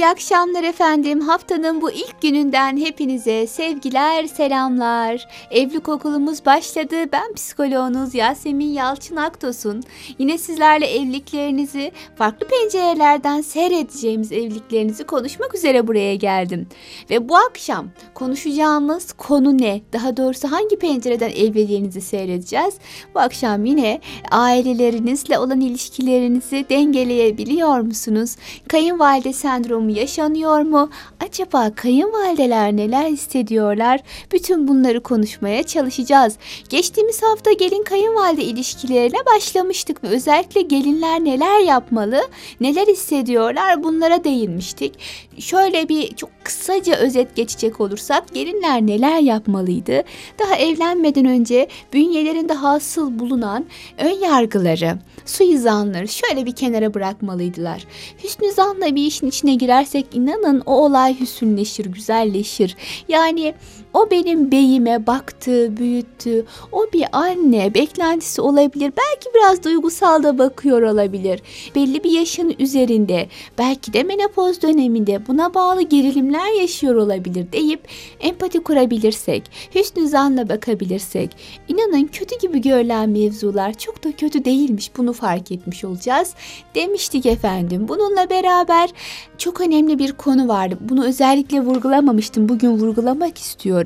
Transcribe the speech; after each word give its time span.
İyi 0.00 0.06
akşamlar 0.06 0.64
efendim. 0.64 1.20
Haftanın 1.20 1.80
bu 1.80 1.90
ilk 1.90 2.22
gününden 2.22 2.76
hepinize 2.76 3.46
sevgiler, 3.46 4.26
selamlar. 4.26 5.28
Evlilik 5.50 5.88
okulumuz 5.88 6.46
başladı. 6.46 6.96
Ben 7.12 7.34
psikoloğunuz 7.34 8.14
Yasemin 8.14 8.72
Yalçın 8.72 9.16
Aktos'un. 9.16 9.82
Yine 10.18 10.38
sizlerle 10.38 10.86
evliliklerinizi 10.86 11.92
farklı 12.16 12.46
pencerelerden 12.46 13.40
seyredeceğimiz 13.40 14.32
evliliklerinizi 14.32 15.04
konuşmak 15.04 15.54
üzere 15.54 15.86
buraya 15.86 16.14
geldim. 16.14 16.66
Ve 17.10 17.28
bu 17.28 17.36
akşam 17.36 17.86
konuşacağımız 18.14 19.12
konu 19.12 19.58
ne? 19.58 19.80
Daha 19.92 20.16
doğrusu 20.16 20.52
hangi 20.52 20.78
pencereden 20.78 21.30
evliliğinizi 21.30 22.00
seyredeceğiz? 22.00 22.74
Bu 23.14 23.20
akşam 23.20 23.64
yine 23.64 24.00
ailelerinizle 24.30 25.38
olan 25.38 25.60
ilişkilerinizi 25.60 26.66
dengeleyebiliyor 26.70 27.80
musunuz? 27.80 28.36
Kayınvalide 28.68 29.32
sendromu 29.32 29.89
yaşanıyor 29.90 30.60
mu? 30.60 30.90
Acaba 31.20 31.74
kayınvalideler 31.74 32.76
neler 32.76 33.04
hissediyorlar? 33.04 34.00
Bütün 34.32 34.68
bunları 34.68 35.00
konuşmaya 35.02 35.62
çalışacağız. 35.62 36.36
Geçtiğimiz 36.68 37.22
hafta 37.22 37.52
gelin 37.52 37.82
kayınvalide 37.82 38.44
ilişkilerine 38.44 39.18
başlamıştık 39.34 40.04
ve 40.04 40.08
özellikle 40.08 40.60
gelinler 40.60 41.24
neler 41.24 41.60
yapmalı, 41.60 42.20
neler 42.60 42.86
hissediyorlar 42.86 43.82
bunlara 43.84 44.24
değinmiştik. 44.24 44.94
Şöyle 45.38 45.88
bir 45.88 46.14
çok 46.16 46.30
kısaca 46.44 46.96
özet 46.96 47.36
geçecek 47.36 47.80
olursak 47.80 48.34
gelinler 48.34 48.82
neler 48.82 49.20
yapmalıydı? 49.20 50.02
Daha 50.38 50.56
evlenmeden 50.56 51.24
önce 51.24 51.68
bünyelerinde 51.92 52.52
hasıl 52.52 53.18
bulunan 53.18 53.66
ön 53.98 54.20
yargıları, 54.24 54.98
suizanları 55.30 56.08
şöyle 56.08 56.46
bir 56.46 56.52
kenara 56.52 56.94
bırakmalıydılar. 56.94 57.86
Hüsnü 58.24 58.52
zanla 58.52 58.94
bir 58.94 59.06
işin 59.06 59.26
içine 59.26 59.54
girersek 59.54 60.06
inanın 60.12 60.62
o 60.66 60.84
olay 60.84 61.20
hüsünleşir, 61.20 61.86
güzelleşir. 61.86 62.76
Yani 63.08 63.54
o 63.94 64.10
benim 64.10 64.52
beyime 64.52 65.06
baktı, 65.06 65.76
büyüttü. 65.76 66.44
O 66.72 66.86
bir 66.92 67.04
anne 67.12 67.74
beklentisi 67.74 68.40
olabilir. 68.40 68.92
Belki 68.96 69.34
biraz 69.34 69.64
duygusal 69.64 70.22
da 70.22 70.38
bakıyor 70.38 70.82
olabilir. 70.82 71.42
Belli 71.74 72.04
bir 72.04 72.10
yaşın 72.10 72.54
üzerinde, 72.58 73.28
belki 73.58 73.92
de 73.92 74.02
menopoz 74.02 74.62
döneminde 74.62 75.26
buna 75.26 75.54
bağlı 75.54 75.82
gerilimler 75.82 76.60
yaşıyor 76.60 76.94
olabilir 76.94 77.52
deyip 77.52 77.88
empati 78.20 78.62
kurabilirsek, 78.62 79.42
hüsnü 79.74 80.08
zanla 80.08 80.48
bakabilirsek, 80.48 81.36
inanın 81.68 82.06
kötü 82.06 82.38
gibi 82.38 82.60
görülen 82.60 83.10
mevzular 83.10 83.72
çok 83.72 84.04
da 84.04 84.12
kötü 84.12 84.44
değilmiş 84.44 84.90
bunu 84.96 85.12
fark 85.12 85.52
etmiş 85.52 85.84
olacağız 85.84 86.34
demiştik 86.74 87.26
efendim. 87.26 87.88
Bununla 87.88 88.30
beraber 88.30 88.90
çok 89.38 89.60
önemli 89.60 89.98
bir 89.98 90.12
konu 90.12 90.48
vardı. 90.48 90.78
Bunu 90.80 91.06
özellikle 91.06 91.60
vurgulamamıştım. 91.60 92.48
Bugün 92.48 92.70
vurgulamak 92.70 93.38
istiyorum. 93.38 93.79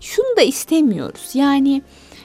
Şunu 0.00 0.36
da 0.36 0.42
istemiyoruz. 0.42 1.30
Yani 1.34 1.82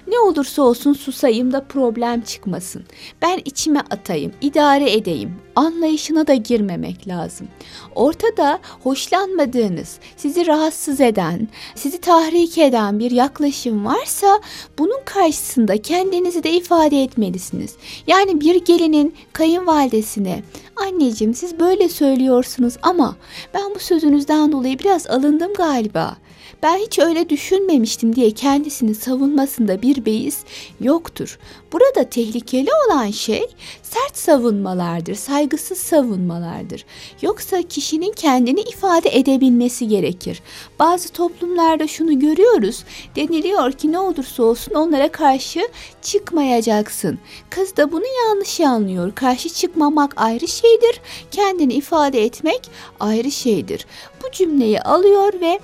ne 0.07 0.19
olursa 0.19 0.61
olsun 0.61 0.93
susayım 0.93 1.53
da 1.53 1.63
problem 1.63 2.21
çıkmasın. 2.21 2.83
Ben 3.21 3.41
içime 3.45 3.79
atayım, 3.79 4.31
idare 4.41 4.93
edeyim. 4.93 5.35
Anlayışına 5.55 6.27
da 6.27 6.33
girmemek 6.33 7.07
lazım. 7.07 7.47
Ortada 7.95 8.59
hoşlanmadığınız, 8.83 9.99
sizi 10.17 10.47
rahatsız 10.47 11.01
eden, 11.01 11.47
sizi 11.75 12.01
tahrik 12.01 12.57
eden 12.57 12.99
bir 12.99 13.11
yaklaşım 13.11 13.85
varsa 13.85 14.41
bunun 14.79 14.99
karşısında 15.05 15.81
kendinizi 15.81 16.43
de 16.43 16.51
ifade 16.51 17.03
etmelisiniz. 17.03 17.75
Yani 18.07 18.41
bir 18.41 18.65
gelinin 18.65 19.15
kayınvalidesine 19.33 20.43
anneciğim 20.75 21.33
siz 21.33 21.59
böyle 21.59 21.89
söylüyorsunuz 21.89 22.77
ama 22.81 23.15
ben 23.53 23.75
bu 23.75 23.79
sözünüzden 23.79 24.51
dolayı 24.51 24.79
biraz 24.79 25.07
alındım 25.07 25.53
galiba 25.53 26.17
ben 26.65 26.77
hiç 26.77 26.99
öyle 26.99 27.29
düşünmemiştim 27.29 28.15
diye 28.15 28.31
kendisini 28.31 28.95
savunmasında 28.95 29.81
bir 29.81 30.05
beis 30.05 30.37
yoktur. 30.81 31.39
Burada 31.73 32.09
tehlikeli 32.09 32.69
olan 32.87 33.11
şey 33.11 33.47
sert 33.83 34.17
savunmalardır, 34.17 35.15
saygısız 35.15 35.77
savunmalardır. 35.77 36.85
Yoksa 37.21 37.61
kişinin 37.61 38.11
kendini 38.11 38.61
ifade 38.61 39.17
edebilmesi 39.17 39.87
gerekir. 39.87 40.41
Bazı 40.79 41.09
toplumlarda 41.09 41.87
şunu 41.87 42.19
görüyoruz. 42.19 42.83
Deniliyor 43.15 43.71
ki 43.71 43.91
ne 43.91 43.99
olursa 43.99 44.43
olsun 44.43 44.73
onlara 44.73 45.11
karşı 45.11 45.67
çıkmayacaksın. 46.01 47.19
Kız 47.49 47.77
da 47.77 47.91
bunu 47.91 48.05
yanlış 48.27 48.59
anlıyor. 48.59 49.15
Karşı 49.15 49.49
çıkmamak 49.49 50.13
ayrı 50.21 50.47
şeydir. 50.47 51.01
Kendini 51.31 51.73
ifade 51.73 52.23
etmek 52.23 52.61
ayrı 52.99 53.31
şeydir. 53.31 53.85
Bu 54.23 54.31
cümleyi 54.31 54.81
alıyor 54.81 55.33
ve 55.41 55.59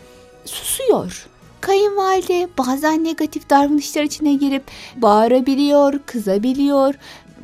susuyor. 0.46 1.28
Kayınvalide 1.62 2.50
bazen 2.58 3.04
negatif 3.04 3.50
davranışlar 3.50 4.04
içine 4.04 4.34
girip 4.34 4.64
bağırabiliyor, 4.96 6.00
kızabiliyor, 6.06 6.96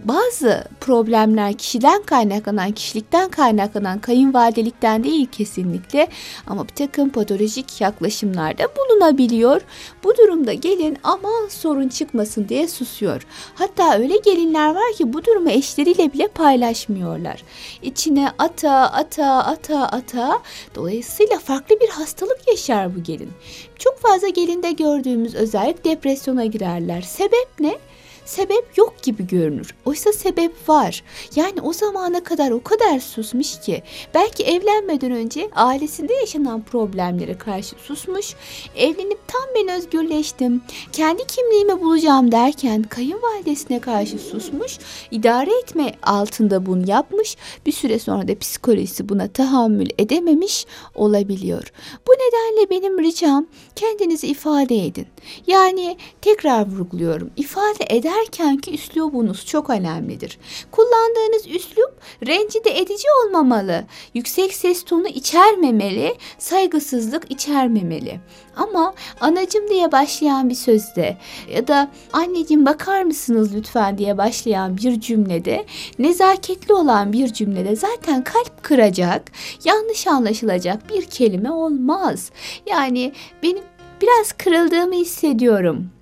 bazı 0.04 0.64
problemler 0.82 1.54
kişiden 1.54 2.04
kaynaklanan, 2.04 2.72
kişilikten 2.72 3.30
kaynaklanan 3.30 4.00
kayınvalidelikten 4.00 5.04
değil 5.04 5.28
kesinlikle 5.32 6.08
ama 6.48 6.64
bir 6.68 6.76
takım 6.76 7.10
patolojik 7.10 7.82
yaklaşımlarda 7.82 8.64
bulunabiliyor. 8.78 9.62
Bu 10.04 10.18
durumda 10.18 10.54
gelin 10.54 10.98
aman 11.04 11.48
sorun 11.50 11.88
çıkmasın 11.88 12.50
diye 12.50 12.68
susuyor. 12.68 13.26
Hatta 13.56 13.98
öyle 13.98 14.18
gelinler 14.18 14.76
var 14.76 14.94
ki 14.98 15.14
bu 15.14 15.26
durumu 15.26 15.50
eşleriyle 15.50 16.14
bile 16.14 16.28
paylaşmıyorlar. 16.28 17.44
İçine 17.82 18.30
ata 18.38 18.72
ata 18.72 19.44
ata 19.44 19.88
ata 19.88 20.42
dolayısıyla 20.76 21.40
farklı 21.40 21.80
bir 21.80 21.90
hastalık 21.90 22.48
yaşar 22.48 22.96
bu 22.96 23.04
gelin. 23.04 23.32
Çok 23.80 24.00
fazla 24.00 24.28
gelinde 24.28 24.72
gördüğümüz 24.72 25.36
özellik 25.36 25.86
depresyona 25.86 26.46
girerler. 26.46 27.02
Sebep 27.02 27.48
ne? 27.60 27.78
Sebep 28.28 28.78
yok 28.78 29.04
gibi 29.04 29.28
görünür. 29.28 29.76
Oysa 29.86 30.14
sebep 30.14 30.70
var. 30.70 31.04
Yani 31.36 31.62
o 31.62 31.74
zamana 31.74 32.24
kadar 32.24 32.52
o 32.52 32.64
kadar 32.64 33.00
susmuş 33.00 33.60
ki 33.60 33.84
belki 34.14 34.44
evlenmeden 34.44 35.12
önce 35.12 35.50
ailesinde 35.56 36.14
yaşanan 36.14 36.62
problemlere 36.64 37.38
karşı 37.38 37.76
susmuş. 37.76 38.36
Evlenip 38.76 39.28
tam 39.28 39.42
ben 39.56 39.76
özgürleştim. 39.78 40.62
Kendi 40.92 41.28
kimliğimi 41.28 41.82
bulacağım 41.82 42.32
derken 42.32 42.84
kayınvalidesine 42.84 43.80
karşı 43.80 44.20
susmuş. 44.20 44.80
idare 45.12 45.52
etme 45.60 45.94
altında 46.04 46.66
bunu 46.66 46.90
yapmış. 46.90 47.38
Bir 47.66 47.72
süre 47.72 48.00
sonra 48.00 48.28
da 48.28 48.40
psikolojisi 48.40 49.10
buna 49.10 49.28
tahammül 49.28 49.90
edememiş 49.98 50.66
olabiliyor. 50.96 51.72
Bu 52.08 52.12
nedenle 52.12 52.70
benim 52.70 53.00
ricam 53.00 53.46
kendinizi 53.76 54.28
ifade 54.28 54.86
edin. 54.86 55.08
Yani 55.48 55.98
tekrar 56.22 56.68
vurguluyorum. 56.68 57.30
ifade 57.38 57.86
eder 57.90 58.17
ki 58.26 58.74
üslubunuz 58.74 59.46
çok 59.46 59.70
önemlidir. 59.70 60.40
Kullandığınız 60.72 61.48
üslup 61.48 62.02
rencide 62.28 62.80
edici 62.80 63.08
olmamalı. 63.26 63.84
Yüksek 64.14 64.54
ses 64.54 64.84
tonu 64.84 65.08
içermemeli, 65.08 66.16
saygısızlık 66.38 67.32
içermemeli. 67.32 68.20
Ama 68.56 68.94
anacım 69.22 69.70
diye 69.70 69.92
başlayan 69.92 70.50
bir 70.50 70.56
sözde 70.56 71.18
ya 71.56 71.68
da 71.68 71.92
anneciğim 72.14 72.66
bakar 72.66 73.04
mısınız 73.04 73.56
lütfen 73.56 73.98
diye 73.98 74.18
başlayan 74.18 74.78
bir 74.78 75.02
cümlede 75.02 75.66
nezaketli 76.00 76.74
olan 76.74 77.14
bir 77.14 77.34
cümlede 77.34 77.76
zaten 77.76 78.24
kalp 78.24 78.64
kıracak, 78.64 79.32
yanlış 79.64 80.08
anlaşılacak 80.08 80.90
bir 80.90 81.06
kelime 81.06 81.52
olmaz. 81.52 82.32
Yani 82.66 83.14
benim 83.44 83.64
biraz 84.02 84.32
kırıldığımı 84.32 84.96
hissediyorum 84.96 85.97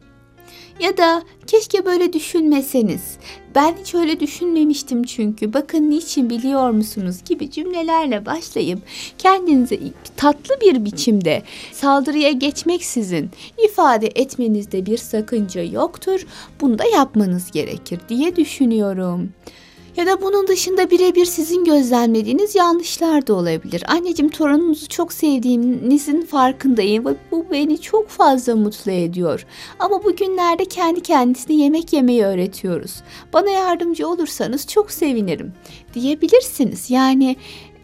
ya 0.79 0.97
da 0.97 1.23
keşke 1.47 1.85
böyle 1.85 2.13
düşünmeseniz. 2.13 3.17
Ben 3.55 3.75
hiç 3.81 3.95
öyle 3.95 4.19
düşünmemiştim 4.19 5.03
çünkü. 5.03 5.53
Bakın 5.53 5.89
niçin 5.89 6.29
biliyor 6.29 6.69
musunuz 6.69 7.17
gibi 7.25 7.51
cümlelerle 7.51 8.25
başlayıp 8.25 8.79
kendinize 9.17 9.79
tatlı 10.17 10.55
bir 10.61 10.85
biçimde 10.85 11.43
saldırıya 11.71 12.31
geçmeksizin 12.31 13.29
ifade 13.65 14.07
etmenizde 14.15 14.85
bir 14.85 14.97
sakınca 14.97 15.63
yoktur. 15.63 16.25
Bunu 16.61 16.79
da 16.79 16.85
yapmanız 16.85 17.51
gerekir 17.51 17.99
diye 18.09 18.35
düşünüyorum. 18.35 19.29
Ya 19.97 20.05
da 20.05 20.21
bunun 20.21 20.47
dışında 20.47 20.91
birebir 20.91 21.25
sizin 21.25 21.65
gözlemlediğiniz 21.65 22.55
yanlışlar 22.55 23.27
da 23.27 23.33
olabilir. 23.33 23.83
Anneciğim 23.87 24.31
torununuzu 24.31 24.87
çok 24.87 25.13
sevdiğinizin 25.13 26.21
farkındayım 26.21 27.05
ve 27.05 27.15
bu 27.31 27.45
beni 27.51 27.81
çok 27.81 28.09
fazla 28.09 28.55
mutlu 28.55 28.91
ediyor. 28.91 29.45
Ama 29.79 30.03
bugünlerde 30.03 30.65
kendi 30.65 31.01
kendisine 31.01 31.55
yemek 31.55 31.93
yemeyi 31.93 32.23
öğretiyoruz. 32.23 33.01
Bana 33.33 33.49
yardımcı 33.49 34.07
olursanız 34.07 34.67
çok 34.67 34.91
sevinirim 34.91 35.53
diyebilirsiniz. 35.93 36.91
Yani 36.91 37.35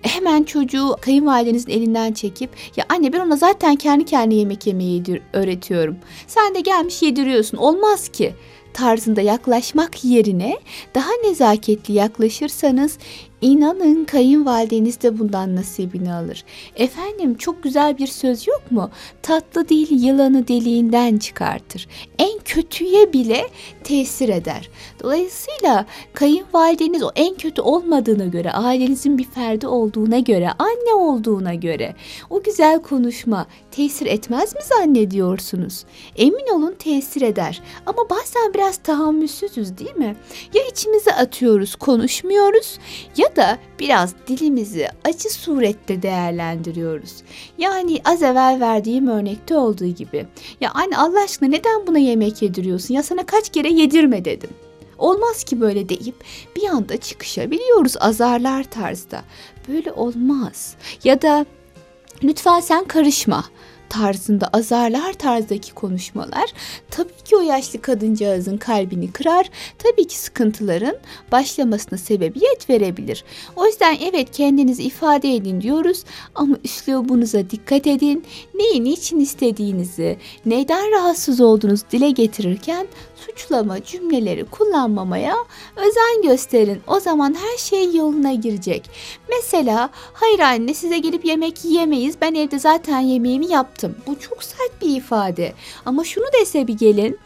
hemen 0.01 0.43
çocuğu 0.43 0.95
kayınvalidenizin 1.01 1.71
elinden 1.71 2.13
çekip 2.13 2.49
ya 2.75 2.85
anne 2.89 3.13
ben 3.13 3.19
ona 3.19 3.35
zaten 3.35 3.75
kendi 3.75 4.05
kendine 4.05 4.39
yemek 4.39 4.67
yemeyi 4.67 5.03
öğretiyorum. 5.33 5.97
Sen 6.27 6.55
de 6.55 6.59
gelmiş 6.59 7.01
yediriyorsun. 7.01 7.57
Olmaz 7.57 8.09
ki 8.09 8.33
tarzında 8.73 9.21
yaklaşmak 9.21 10.05
yerine 10.05 10.59
daha 10.95 11.11
nezaketli 11.23 11.93
yaklaşırsanız 11.93 12.97
inanın 13.41 14.05
kayınvalideniz 14.05 15.01
de 15.01 15.19
bundan 15.19 15.55
nasibini 15.55 16.13
alır. 16.13 16.43
Efendim 16.75 17.35
çok 17.35 17.63
güzel 17.63 17.97
bir 17.97 18.07
söz 18.07 18.47
yok 18.47 18.71
mu? 18.71 18.89
Tatlı 19.21 19.69
dil 19.69 20.03
yılanı 20.03 20.47
deliğinden 20.47 21.17
çıkartır. 21.17 21.87
En 22.19 22.39
kötüye 22.45 23.13
bile 23.13 23.49
tesir 23.83 24.29
eder. 24.29 24.69
Dolayısıyla 25.03 25.85
kayınvalideniz 26.13 27.03
o 27.03 27.09
en 27.15 27.35
kötü 27.35 27.61
olmadığına 27.61 28.25
göre, 28.25 28.51
ailenizin 28.51 29.17
bir 29.17 29.23
ferdi 29.23 29.67
olduğuna 29.67 30.19
göre, 30.19 30.49
anne 30.59 30.93
olduğuna 30.93 31.53
göre 31.53 31.95
o 32.29 32.43
güzel 32.43 32.81
konuşma 32.81 33.47
tesir 33.71 34.05
etmez 34.05 34.55
mi 34.55 34.61
zannediyorsunuz? 34.63 35.85
Emin 36.15 36.47
olun 36.53 36.75
tesir 36.79 37.21
eder. 37.21 37.61
Ama 37.85 38.09
bazen 38.09 38.53
biraz 38.53 38.77
tahammülsüzüz 38.77 39.77
değil 39.77 39.95
mi? 39.95 40.15
Ya 40.53 40.61
içimize 40.71 41.13
atıyoruz, 41.13 41.75
konuşmuyoruz 41.75 42.79
ya 43.17 43.30
da 43.35 43.57
biraz 43.79 44.13
dilimizi 44.27 44.87
acı 45.05 45.33
surette 45.33 46.01
değerlendiriyoruz. 46.01 47.13
Yani 47.57 48.01
az 48.05 48.23
evvel 48.23 48.57
verdiğim 48.59 49.07
örnekte 49.07 49.57
olduğu 49.57 49.87
gibi. 49.87 50.25
Ya 50.61 50.71
anne 50.71 50.97
Allah 50.97 51.23
aşkına 51.23 51.49
neden 51.49 51.87
buna 51.87 51.97
yemek 51.97 52.41
yediriyorsun? 52.41 52.93
Ya 52.93 53.03
sana 53.03 53.25
kaç 53.25 53.49
kere 53.49 53.69
yedirme 53.69 54.25
dedim. 54.25 54.49
Olmaz 54.97 55.43
ki 55.43 55.61
böyle 55.61 55.89
deyip 55.89 56.15
bir 56.55 56.69
anda 56.69 56.97
çıkışabiliyoruz 56.97 57.95
azarlar 57.99 58.63
tarzda. 58.63 59.23
Böyle 59.67 59.91
olmaz. 59.91 60.75
Ya 61.03 61.21
da 61.21 61.45
lütfen 62.23 62.59
sen 62.59 62.85
karışma 62.85 63.43
tarzında 63.91 64.47
azarlar 64.53 65.13
tarzdaki 65.13 65.73
konuşmalar 65.73 66.53
tabii 66.91 67.23
ki 67.25 67.35
o 67.35 67.41
yaşlı 67.41 67.81
kadıncağızın 67.81 68.57
kalbini 68.57 69.11
kırar. 69.11 69.49
Tabii 69.77 70.07
ki 70.07 70.19
sıkıntıların 70.19 70.95
başlamasına 71.31 71.99
sebebiyet 71.99 72.69
verebilir. 72.69 73.23
O 73.55 73.65
yüzden 73.65 73.97
evet 74.01 74.31
kendinizi 74.31 74.83
ifade 74.83 75.35
edin 75.35 75.61
diyoruz 75.61 76.03
ama 76.35 76.57
üslubunuza 76.63 77.49
dikkat 77.49 77.87
edin. 77.87 78.25
Neyi 78.55 78.83
niçin 78.83 79.19
istediğinizi, 79.19 80.17
neden 80.45 80.91
rahatsız 80.91 81.41
olduğunuzu 81.41 81.83
dile 81.91 82.11
getirirken 82.11 82.87
suçlama 83.25 83.83
cümleleri 83.83 84.45
kullanmamaya 84.45 85.35
özen 85.75 86.21
gösterin. 86.23 86.81
O 86.87 86.99
zaman 86.99 87.33
her 87.33 87.57
şey 87.57 87.95
yoluna 87.95 88.33
girecek. 88.33 88.89
Mesela 89.29 89.89
hayır 90.13 90.39
anne 90.39 90.73
size 90.73 90.99
gelip 90.99 91.25
yemek 91.25 91.65
yiyemeyiz. 91.65 92.15
Ben 92.21 92.33
evde 92.33 92.59
zaten 92.59 92.99
yemeğimi 92.99 93.51
yaptım. 93.51 93.95
Bu 94.07 94.19
çok 94.19 94.43
sert 94.43 94.81
bir 94.81 94.95
ifade. 94.95 95.53
Ama 95.85 96.03
şunu 96.03 96.25
dese 96.41 96.67
bir 96.67 96.77
gelin. 96.77 97.19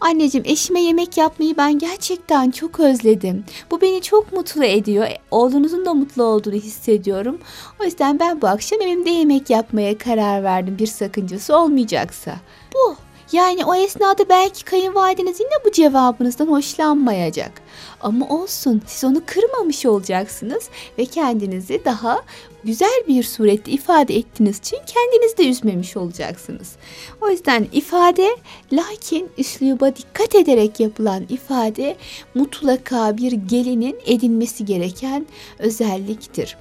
Anneciğim 0.00 0.46
eşime 0.46 0.80
yemek 0.80 1.16
yapmayı 1.16 1.56
ben 1.56 1.78
gerçekten 1.78 2.50
çok 2.50 2.80
özledim. 2.80 3.44
Bu 3.70 3.80
beni 3.80 4.02
çok 4.02 4.32
mutlu 4.32 4.64
ediyor. 4.64 5.08
Oğlunuzun 5.30 5.86
da 5.86 5.94
mutlu 5.94 6.22
olduğunu 6.22 6.54
hissediyorum. 6.54 7.38
O 7.80 7.84
yüzden 7.84 8.18
ben 8.20 8.42
bu 8.42 8.46
akşam 8.46 8.80
evimde 8.80 9.10
yemek 9.10 9.50
yapmaya 9.50 9.98
karar 9.98 10.44
verdim 10.44 10.76
bir 10.78 10.86
sakıncası 10.86 11.56
olmayacaksa. 11.56 12.36
Bu. 12.74 12.96
Yani 13.32 13.64
o 13.64 13.74
esnada 13.74 14.28
belki 14.28 14.64
kayınvalideniz 14.64 15.40
yine 15.40 15.64
bu 15.64 15.72
cevabınızdan 15.72 16.46
hoşlanmayacak. 16.46 17.52
Ama 18.00 18.28
olsun 18.28 18.82
siz 18.86 19.04
onu 19.04 19.22
kırmamış 19.26 19.86
olacaksınız 19.86 20.68
ve 20.98 21.06
kendinizi 21.06 21.84
daha 21.84 22.22
güzel 22.64 23.02
bir 23.08 23.22
surette 23.22 23.70
ifade 23.70 24.16
ettiğiniz 24.16 24.58
için 24.58 24.78
kendinizi 24.86 25.38
de 25.38 25.48
üzmemiş 25.48 25.96
olacaksınız. 25.96 26.72
O 27.20 27.30
yüzden 27.30 27.66
ifade 27.72 28.28
lakin 28.72 29.30
üsluba 29.38 29.96
dikkat 29.96 30.34
ederek 30.34 30.80
yapılan 30.80 31.22
ifade 31.28 31.96
mutlaka 32.34 33.16
bir 33.16 33.32
gelinin 33.32 33.96
edinmesi 34.06 34.64
gereken 34.64 35.26
özelliktir. 35.58 36.56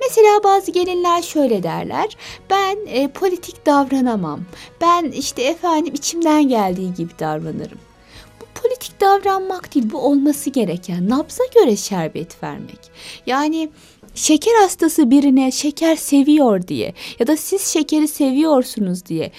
Mesela 0.00 0.44
bazı 0.44 0.70
gelinler 0.72 1.22
şöyle 1.22 1.62
derler. 1.62 2.16
Ben 2.50 2.76
e, 2.86 3.08
politik 3.08 3.66
davranamam. 3.66 4.40
Ben 4.80 5.04
işte 5.04 5.42
efendim 5.42 5.94
içimden 5.94 6.48
geldiği 6.48 6.94
gibi 6.94 7.12
davranırım. 7.18 7.78
Bu 8.40 8.44
politik 8.62 9.00
davranmak 9.00 9.74
değil, 9.74 9.90
bu 9.92 9.98
olması 9.98 10.50
gereken 10.50 11.08
nabza 11.08 11.44
göre 11.54 11.76
şerbet 11.76 12.42
vermek. 12.42 12.90
Yani 13.26 13.70
şeker 14.14 14.54
hastası 14.62 15.10
birine 15.10 15.50
şeker 15.50 15.96
seviyor 15.96 16.68
diye 16.68 16.94
ya 17.18 17.26
da 17.26 17.36
siz 17.36 17.66
şekeri 17.66 18.08
seviyorsunuz 18.08 19.06
diye 19.06 19.32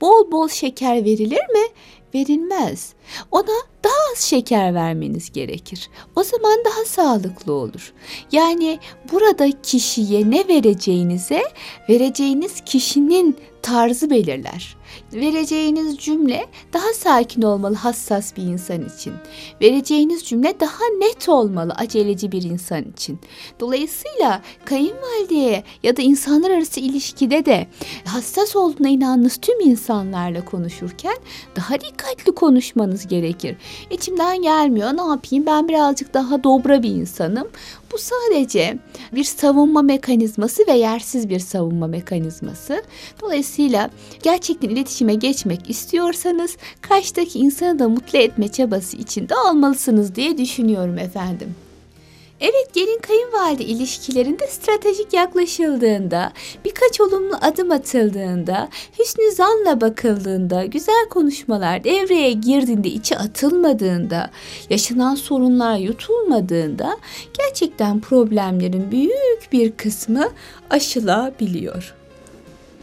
bol 0.00 0.32
bol 0.32 0.48
şeker 0.48 1.04
verilir 1.04 1.48
mi? 1.52 1.66
Verilmez. 2.14 2.92
Ona 3.30 3.46
daha 3.84 4.12
az 4.12 4.18
şeker 4.18 4.74
vermeniz 4.74 5.32
gerekir. 5.32 5.90
O 6.16 6.22
zaman 6.22 6.58
daha 6.64 6.84
sağlıklı 6.84 7.52
olur. 7.52 7.92
Yani 8.32 8.78
burada 9.12 9.60
kişiye 9.62 10.30
ne 10.30 10.48
vereceğinize 10.48 11.42
vereceğiniz 11.88 12.60
kişinin 12.64 13.36
tarzı 13.62 14.10
belirler. 14.10 14.76
Vereceğiniz 15.12 15.96
cümle 15.98 16.46
daha 16.72 16.92
sakin 16.94 17.42
olmalı 17.42 17.74
hassas 17.74 18.36
bir 18.36 18.42
insan 18.42 18.84
için. 18.84 19.12
Vereceğiniz 19.60 20.24
cümle 20.24 20.60
daha 20.60 20.84
net 20.98 21.28
olmalı 21.28 21.72
aceleci 21.76 22.32
bir 22.32 22.42
insan 22.42 22.82
için. 22.82 23.18
Dolayısıyla 23.60 24.42
kayınvalideye 24.64 25.64
ya 25.82 25.96
da 25.96 26.02
insanlar 26.02 26.50
arası 26.50 26.80
ilişkide 26.80 27.44
de 27.44 27.66
hassas 28.04 28.56
olduğuna 28.56 28.88
inandığınız 28.88 29.36
tüm 29.36 29.60
insanlarla 29.60 30.44
konuşurken 30.44 31.16
daha 31.56 31.80
dikkatli 31.80 32.32
konuşmanız 32.32 33.06
gerekir. 33.06 33.56
İçimden 33.90 34.42
gelmiyor 34.42 34.96
ne 34.96 35.02
yapayım 35.02 35.46
ben 35.46 35.68
birazcık 35.68 36.14
daha 36.14 36.44
dobra 36.44 36.82
bir 36.82 36.90
insanım. 36.90 37.48
Bu 37.92 37.98
sadece 37.98 38.78
bir 39.12 39.24
savunma 39.24 39.82
mekanizması 39.82 40.66
ve 40.68 40.72
yersiz 40.72 41.28
bir 41.28 41.38
savunma 41.38 41.86
mekanizması. 41.86 42.82
Dolayısıyla 43.20 43.90
gerçekten 44.22 44.68
iletişime 44.68 45.14
geçmek 45.14 45.70
istiyorsanız 45.70 46.56
karşıdaki 46.80 47.38
insanı 47.38 47.78
da 47.78 47.88
mutlu 47.88 48.18
etme 48.18 48.48
çabası 48.48 48.96
içinde 48.96 49.34
olmalısınız 49.36 50.14
diye 50.14 50.38
düşünüyorum 50.38 50.98
efendim. 50.98 51.54
Evet 52.40 52.74
gelin 52.74 52.98
kayınvalide 52.98 53.64
ilişkilerinde 53.64 54.46
stratejik 54.46 55.12
yaklaşıldığında, 55.12 56.32
birkaç 56.64 57.00
olumlu 57.00 57.34
adım 57.40 57.70
atıldığında, 57.70 58.68
hüsnü 58.98 59.30
zanla 59.30 59.80
bakıldığında, 59.80 60.64
güzel 60.64 61.08
konuşmalar 61.10 61.84
devreye 61.84 62.32
girdiğinde, 62.32 62.88
içe 62.88 63.18
atılmadığında, 63.18 64.30
yaşanan 64.70 65.14
sorunlar 65.14 65.76
yutulmadığında 65.76 66.96
gerçekten 67.38 68.00
problemlerin 68.00 68.90
büyük 68.90 69.48
bir 69.52 69.72
kısmı 69.72 70.28
aşılabiliyor. 70.70 71.94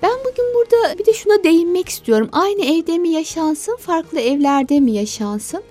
Ben 0.04 0.20
bugün 0.20 0.46
burada 0.56 1.00
bir 1.00 1.06
de 1.06 1.14
şuna 1.14 1.44
değinmek 1.44 1.90
istiyorum. 1.90 2.30
Aynı 2.32 2.66
evde 2.66 2.98
mi 2.98 3.10
yaşansın, 3.10 3.78
farklı 3.78 4.20
evlerde 4.20 4.80
mi 4.80 4.92
yaşansın? 4.92 5.64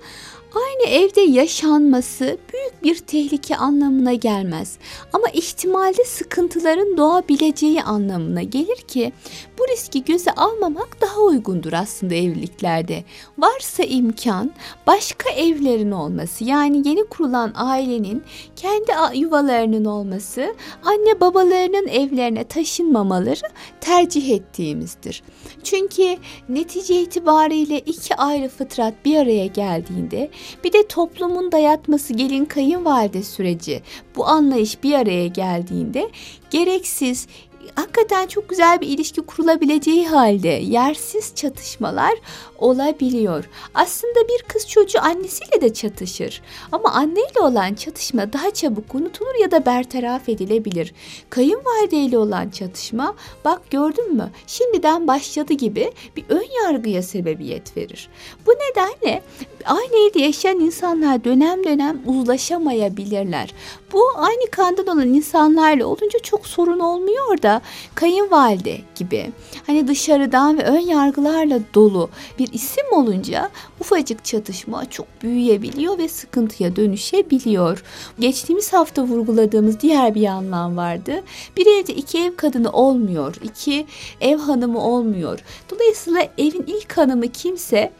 Aynı 0.55 0.89
evde 0.89 1.21
yaşanması 1.21 2.37
büyük 2.53 2.83
bir 2.83 2.97
tehlike 2.99 3.57
anlamına 3.57 4.13
gelmez. 4.13 4.77
Ama 5.13 5.27
ihtimalde 5.33 6.03
sıkıntıların 6.03 6.97
doğabileceği 6.97 7.83
anlamına 7.83 8.43
gelir 8.43 8.75
ki 8.75 9.13
bu 9.59 9.67
riski 9.67 10.03
göze 10.03 10.31
almamak 10.31 11.01
daha 11.01 11.19
uygundur 11.19 11.73
aslında 11.73 12.15
evliliklerde. 12.15 13.03
Varsa 13.37 13.83
imkan 13.83 14.51
başka 14.87 15.29
evlerin 15.29 15.91
olması 15.91 16.43
yani 16.43 16.87
yeni 16.87 17.03
kurulan 17.03 17.51
ailenin 17.55 18.23
kendi 18.55 19.19
yuvalarının 19.19 19.85
olması 19.85 20.55
anne 20.85 21.19
babalarının 21.19 21.87
evlerine 21.87 22.43
taşınmamaları 22.43 23.47
tercih 23.81 24.29
ettiğimizdir. 24.29 25.23
Çünkü 25.63 26.17
netice 26.49 27.01
itibariyle 27.01 27.79
iki 27.79 28.15
ayrı 28.15 28.49
fıtrat 28.49 28.93
bir 29.05 29.17
araya 29.17 29.45
geldiğinde 29.45 30.29
bir 30.63 30.73
de 30.73 30.87
toplumun 30.87 31.51
dayatması 31.51 32.13
gelin 32.13 32.45
kayınvalide 32.45 33.23
süreci. 33.23 33.81
Bu 34.15 34.27
anlayış 34.27 34.83
bir 34.83 34.93
araya 34.93 35.27
geldiğinde 35.27 36.09
gereksiz, 36.49 37.27
hakikaten 37.75 38.27
çok 38.27 38.49
güzel 38.49 38.81
bir 38.81 38.87
ilişki 38.87 39.21
kurulabileceği 39.21 40.07
halde 40.07 40.47
yersiz 40.47 41.35
çatışmalar 41.35 42.13
olabiliyor. 42.57 43.49
Aslında 43.73 44.27
bir 44.27 44.43
kız 44.47 44.67
çocuğu 44.67 44.99
annesiyle 45.01 45.61
de 45.61 45.73
çatışır. 45.73 46.41
Ama 46.71 46.91
anneyle 46.91 47.39
olan 47.39 47.73
çatışma 47.73 48.33
daha 48.33 48.51
çabuk 48.51 48.95
unutulur 48.95 49.35
ya 49.41 49.51
da 49.51 49.65
bertaraf 49.65 50.29
edilebilir. 50.29 50.93
Kayınvalideyle 51.29 52.17
olan 52.17 52.49
çatışma 52.49 53.15
bak 53.45 53.71
gördün 53.71 54.15
mü 54.15 54.29
şimdiden 54.47 55.07
başladı 55.07 55.53
gibi 55.53 55.91
bir 56.15 56.25
ön 56.29 56.45
yargıya 56.63 57.03
sebebiyet 57.03 57.77
verir. 57.77 58.09
Bu 58.45 58.51
nedenle 58.51 59.21
aynı 59.65 60.19
yaşayan 60.19 60.59
insanlar 60.59 61.23
dönem 61.23 61.63
dönem 61.63 62.01
uzlaşamayabilirler. 62.05 63.53
Bu 63.93 64.03
aynı 64.15 64.47
kandan 64.51 64.87
olan 64.87 65.07
insanlarla 65.07 65.85
olunca 65.85 66.19
çok 66.19 66.47
sorun 66.47 66.79
olmuyor 66.79 67.41
da 67.41 67.56
kayınvalide 67.95 68.77
gibi 68.95 69.31
hani 69.67 69.87
dışarıdan 69.87 70.57
ve 70.57 70.63
ön 70.63 70.79
yargılarla 70.79 71.59
dolu 71.73 72.09
bir 72.39 72.53
isim 72.53 72.85
olunca 72.91 73.49
ufacık 73.79 74.25
çatışma 74.25 74.89
çok 74.89 75.07
büyüyebiliyor 75.23 75.97
ve 75.97 76.09
sıkıntıya 76.09 76.75
dönüşebiliyor. 76.75 77.83
Geçtiğimiz 78.19 78.73
hafta 78.73 79.03
vurguladığımız 79.03 79.79
diğer 79.79 80.15
bir 80.15 80.25
anlam 80.25 80.77
vardı. 80.77 81.23
Bir 81.57 81.65
evde 81.65 81.93
iki 81.93 82.23
ev 82.23 82.35
kadını 82.35 82.71
olmuyor, 82.71 83.35
iki 83.43 83.85
ev 84.21 84.37
hanımı 84.37 84.83
olmuyor. 84.83 85.39
Dolayısıyla 85.69 86.27
evin 86.37 86.63
ilk 86.67 86.97
hanımı 86.97 87.27
kimse 87.27 87.91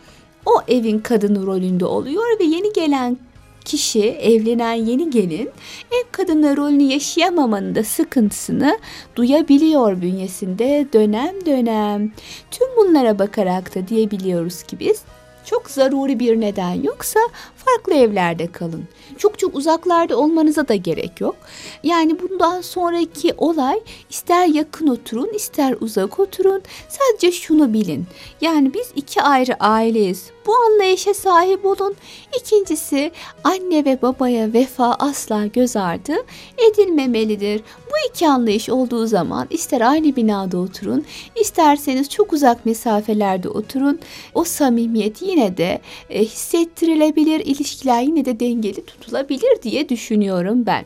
o 0.46 0.62
evin 0.68 1.00
kadını 1.00 1.46
rolünde 1.46 1.86
oluyor 1.86 2.40
ve 2.40 2.44
yeni 2.44 2.74
gelen 2.74 3.18
kişi, 3.68 4.04
evlenen 4.10 4.74
yeni 4.74 5.10
gelin 5.10 5.50
ev 5.92 6.04
kadını 6.12 6.58
rolünü 6.58 6.84
yaşayamamanın 6.84 7.76
da 7.76 7.84
sıkıntısını 7.84 8.80
duyabiliyor 9.16 10.02
bünyesinde 10.02 10.88
dönem 10.94 11.46
dönem. 11.46 12.12
Tüm 12.52 12.68
bunlara 12.78 13.20
bakarak 13.20 13.76
da 13.76 13.88
diyebiliyoruz 13.88 14.64
ki 14.64 14.80
biz 14.80 15.02
çok 15.46 15.70
zaruri 15.70 16.20
bir 16.20 16.42
neden 16.42 16.84
yoksa 16.84 17.20
farklı 17.68 17.94
evlerde 17.94 18.52
kalın. 18.52 18.84
Çok 19.18 19.40
çok 19.40 19.56
uzaklarda 19.56 20.18
olmanıza 20.18 20.68
da 20.68 20.76
gerek 20.76 21.22
yok. 21.22 21.36
Yani 21.84 22.18
bundan 22.20 22.62
sonraki 22.62 23.34
olay 23.38 23.80
ister 24.10 24.48
yakın 24.48 24.88
oturun 24.88 25.34
ister 25.34 25.76
uzak 25.82 26.20
oturun. 26.20 26.62
Sadece 26.90 27.32
şunu 27.32 27.74
bilin. 27.74 28.06
Yani 28.42 28.74
biz 28.74 28.92
iki 28.96 29.22
ayrı 29.22 29.56
aileyiz. 29.60 30.32
Bu 30.48 30.56
anlayışa 30.58 31.14
sahip 31.14 31.66
olun. 31.66 31.96
İkincisi 32.40 33.12
anne 33.44 33.86
ve 33.86 34.02
babaya 34.02 34.54
vefa 34.54 34.94
asla 35.00 35.46
göz 35.46 35.76
ardı 35.76 36.14
edilmemelidir. 36.58 37.62
Bu 37.88 38.10
iki 38.10 38.28
anlayış 38.28 38.70
olduğu 38.70 39.08
zaman 39.08 39.48
ister 39.50 39.82
aynı 39.82 40.16
binada 40.16 40.58
oturun, 40.58 41.06
isterseniz 41.36 42.10
çok 42.10 42.34
uzak 42.34 42.66
mesafelerde 42.66 43.50
oturun. 43.50 44.00
O 44.34 44.44
samimiyet 44.44 45.22
yine 45.22 45.58
de 45.58 45.82
e, 46.10 46.26
hissettirilebilir, 46.26 47.40
ilişkiler 47.58 48.02
yine 48.02 48.26
de 48.26 48.40
dengeli 48.40 48.86
tutulabilir 48.86 49.62
diye 49.64 49.90
düşünüyorum 49.90 50.66
ben. 50.66 50.86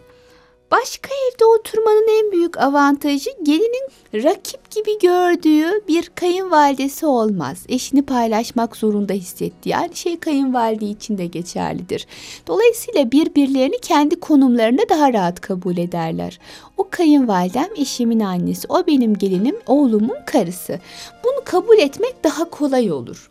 Başka 0.72 1.10
evde 1.10 1.46
oturmanın 1.46 2.25
en 2.25 2.32
büyük 2.32 2.58
avantajı 2.58 3.30
gelinin 3.44 3.90
rakip 4.13 4.72
gibi 4.72 5.00
gördüğü 5.01 5.88
bir 5.88 6.12
kayınvalidesi 6.16 7.06
olmaz. 7.06 7.66
Eşini 7.70 8.01
paylaşmak 8.01 8.75
zorunda 8.75 9.13
hissettiği 9.13 9.78
aynı 9.78 9.96
şey 9.96 10.20
kayınvalide 10.20 10.86
için 10.86 11.18
de 11.18 11.25
geçerlidir. 11.25 12.08
Dolayısıyla 12.48 13.12
birbirlerini 13.12 13.80
kendi 13.82 14.20
konumlarına 14.20 14.82
daha 14.90 15.13
rahat 15.13 15.42
kabul 15.42 15.78
ederler. 15.78 16.40
O 16.78 16.88
kayınvalidem 16.90 17.70
eşimin 17.78 18.20
annesi, 18.20 18.68
o 18.70 18.88
benim 18.88 19.18
gelinim, 19.18 19.56
oğlumun 19.68 20.18
karısı. 20.25 20.80
Bunu 21.24 21.42
kabul 21.46 21.78
etmek 21.78 22.24
daha 22.24 22.50
kolay 22.50 22.92
olur. 22.92 23.30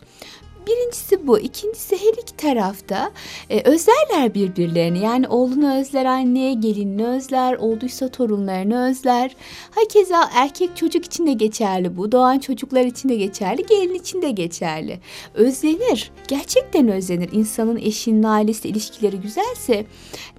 Birincisi 0.67 1.27
bu. 1.27 1.39
İkincisi 1.39 1.97
her 1.97 2.21
iki 2.21 2.37
tarafta 2.37 3.11
e, 3.49 3.61
özlerler 3.69 4.33
birbirlerini. 4.33 4.99
Yani 4.99 5.27
oğlunu 5.27 5.79
özler 5.79 6.05
anneye, 6.05 6.53
gelinini 6.53 7.07
özler, 7.07 7.53
olduysa 7.53 8.07
torunlarını 8.07 8.89
özler. 8.89 9.35
Hakeza 9.71 10.29
erkek 10.33 10.77
çocuk 10.77 11.05
için 11.05 11.27
de 11.27 11.33
geçerli 11.33 11.97
bu. 11.97 12.11
Doğan 12.11 12.39
çocuklar 12.39 12.85
için 12.85 13.09
de 13.09 13.15
geçerli, 13.15 13.65
gelin 13.65 13.93
için 13.93 14.21
de 14.21 14.31
geçerli. 14.31 14.99
Özlenir. 15.33 16.11
Gerçekten 16.27 16.87
özlenir. 16.87 17.29
İnsanın 17.31 17.77
eşinin 17.77 18.23
ailesi 18.23 18.69
ilişkileri 18.69 19.17
güzelse 19.17 19.85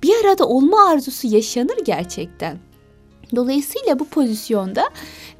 bir 0.02 0.24
arada 0.24 0.48
olma 0.48 0.88
arzusu 0.88 1.26
yaşanır 1.26 1.78
gerçekten. 1.84 2.71
Dolayısıyla 3.36 3.98
bu 3.98 4.04
pozisyonda 4.04 4.84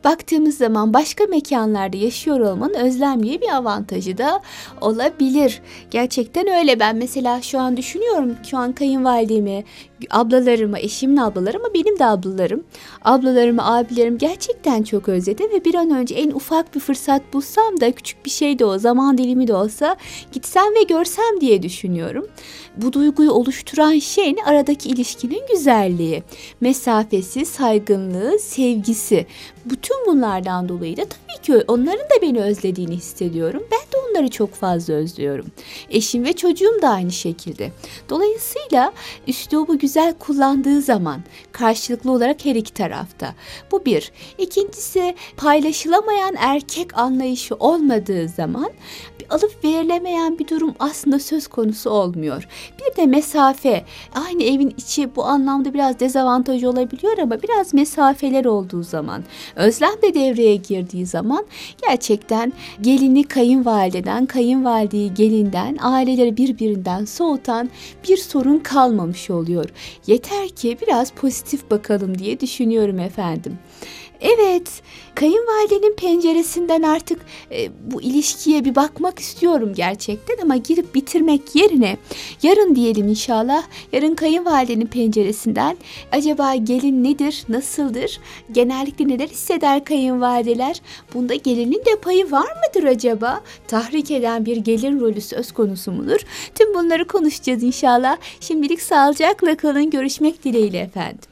baktığımız 0.04 0.56
zaman 0.56 0.94
başka 0.94 1.24
mekanlarda 1.24 1.96
yaşıyor 1.96 2.40
olmanın 2.40 2.74
özlemliğe 2.74 3.40
bir 3.40 3.56
avantajı 3.56 4.18
da 4.18 4.40
olabilir. 4.80 5.62
Gerçekten 5.90 6.48
öyle. 6.48 6.80
Ben 6.80 6.96
mesela 6.96 7.42
şu 7.42 7.60
an 7.60 7.76
düşünüyorum. 7.76 8.36
Şu 8.50 8.58
an 8.58 8.72
kayınvalidemi, 8.72 9.64
ablalarımı, 10.10 10.78
eşimin 10.78 11.16
ablaları 11.16 11.56
ama 11.56 11.74
benim 11.74 11.98
de 11.98 12.04
ablalarım. 12.04 12.64
Ablalarımı, 13.04 13.74
abilerim 13.74 14.18
gerçekten 14.18 14.82
çok 14.82 15.08
özledim 15.08 15.52
ve 15.52 15.64
bir 15.64 15.74
an 15.74 15.90
önce 15.90 16.14
en 16.14 16.30
ufak 16.30 16.74
bir 16.74 16.80
fırsat 16.80 17.32
bulsam 17.32 17.80
da 17.80 17.92
küçük 17.92 18.24
bir 18.24 18.30
şey 18.30 18.58
de 18.58 18.64
o, 18.64 18.78
zaman 18.78 19.18
dilimi 19.18 19.46
de 19.48 19.54
olsa 19.54 19.96
gitsem 20.32 20.74
ve 20.74 20.82
görsem 20.82 21.40
diye 21.40 21.62
düşünüyorum. 21.62 22.26
Bu 22.76 22.92
duyguyu 22.92 23.30
oluşturan 23.30 23.98
şey 23.98 24.36
ne? 24.36 24.44
Aradaki 24.44 24.88
ilişkinin 24.88 25.42
güzelliği, 25.52 26.22
mesafesi, 26.60 27.46
saygınlığı, 27.46 28.38
sevgisi. 28.38 29.26
Bütün 29.64 30.06
bunlardan 30.06 30.68
dolayı 30.68 30.96
da 30.96 31.02
tabii 31.04 31.42
ki 31.42 31.64
onların 31.68 32.04
da 32.04 32.22
beni 32.22 32.42
özlediğini 32.42 32.96
hissediyorum. 32.96 33.62
Ben 33.72 33.80
de 33.92 33.96
onları 34.10 34.30
çok 34.30 34.54
fazla 34.54 34.94
özlüyorum. 34.94 35.46
Eşim 35.90 36.24
ve 36.24 36.32
çocuğum 36.32 36.82
da 36.82 36.88
aynı 36.88 37.12
şekilde. 37.12 37.70
Dolayısıyla 38.08 38.92
üslubu 39.26 39.78
güzel 39.92 40.14
kullandığı 40.14 40.80
zaman 40.80 41.20
karşılıklı 41.52 42.12
olarak 42.12 42.44
her 42.44 42.54
iki 42.54 42.72
tarafta. 42.72 43.34
Bu 43.72 43.84
bir. 43.84 44.12
İkincisi 44.38 45.14
paylaşılamayan 45.36 46.34
erkek 46.38 46.98
anlayışı 46.98 47.54
olmadığı 47.54 48.28
zaman 48.28 48.70
alıp 49.32 49.64
verilemeyen 49.64 50.38
bir 50.38 50.48
durum 50.48 50.74
aslında 50.78 51.18
söz 51.18 51.46
konusu 51.46 51.90
olmuyor. 51.90 52.48
Bir 52.78 52.96
de 52.96 53.06
mesafe. 53.06 53.84
Aynı 54.26 54.42
evin 54.42 54.74
içi 54.78 55.16
bu 55.16 55.24
anlamda 55.24 55.74
biraz 55.74 56.00
dezavantaj 56.00 56.64
olabiliyor 56.64 57.18
ama 57.18 57.42
biraz 57.42 57.74
mesafeler 57.74 58.44
olduğu 58.44 58.82
zaman, 58.82 59.24
özlem 59.56 60.02
de 60.02 60.14
devreye 60.14 60.56
girdiği 60.56 61.06
zaman 61.06 61.44
gerçekten 61.88 62.52
gelini 62.80 63.24
kayınvalideden, 63.24 64.26
kayınvalideyi 64.26 65.14
gelinden, 65.14 65.78
aileleri 65.80 66.36
birbirinden 66.36 67.04
soğutan 67.04 67.70
bir 68.08 68.16
sorun 68.16 68.58
kalmamış 68.58 69.30
oluyor. 69.30 69.70
Yeter 70.06 70.48
ki 70.48 70.78
biraz 70.82 71.10
pozitif 71.10 71.70
bakalım 71.70 72.18
diye 72.18 72.40
düşünüyorum 72.40 72.98
efendim. 72.98 73.58
Evet, 74.22 74.82
kayınvalidenin 75.14 75.96
penceresinden 75.96 76.82
artık 76.82 77.20
e, 77.50 77.70
bu 77.90 78.02
ilişkiye 78.02 78.64
bir 78.64 78.74
bakmak 78.74 79.18
istiyorum 79.18 79.72
gerçekten 79.76 80.36
ama 80.42 80.56
girip 80.56 80.94
bitirmek 80.94 81.54
yerine 81.54 81.96
yarın 82.42 82.74
diyelim 82.74 83.08
inşallah. 83.08 83.62
Yarın 83.92 84.14
kayınvalidenin 84.14 84.86
penceresinden 84.86 85.76
acaba 86.12 86.54
gelin 86.54 87.04
nedir, 87.04 87.44
nasıldır, 87.48 88.20
genellikle 88.52 89.08
neler 89.08 89.28
hisseder 89.28 89.84
kayınvalideler? 89.84 90.80
Bunda 91.14 91.34
gelinin 91.34 91.84
de 91.84 91.96
payı 92.02 92.30
var 92.30 92.48
mıdır 92.66 92.88
acaba? 92.88 93.40
Tahrik 93.68 94.10
eden 94.10 94.46
bir 94.46 94.56
gelin 94.56 95.00
rolü 95.00 95.20
söz 95.20 95.52
konusu 95.52 95.92
mudur? 95.92 96.20
Tüm 96.54 96.74
bunları 96.74 97.06
konuşacağız 97.06 97.62
inşallah. 97.62 98.16
Şimdilik 98.40 98.82
sağlıcakla 98.82 99.56
kalın. 99.56 99.90
Görüşmek 99.90 100.44
dileğiyle 100.44 100.78
efendim. 100.78 101.31